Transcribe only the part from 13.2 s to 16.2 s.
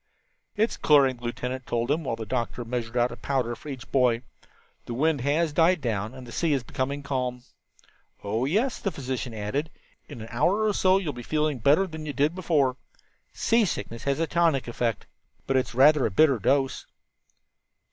Seasickness has a tonic effect, but it's rather a